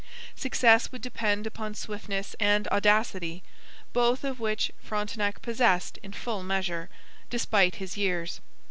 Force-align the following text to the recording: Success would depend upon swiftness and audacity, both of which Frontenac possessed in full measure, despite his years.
Success 0.35 0.91
would 0.91 1.03
depend 1.03 1.45
upon 1.45 1.75
swiftness 1.75 2.35
and 2.39 2.67
audacity, 2.69 3.43
both 3.93 4.23
of 4.23 4.39
which 4.39 4.71
Frontenac 4.81 5.43
possessed 5.43 5.99
in 6.01 6.11
full 6.11 6.41
measure, 6.41 6.89
despite 7.29 7.75
his 7.75 7.97
years. 7.97 8.41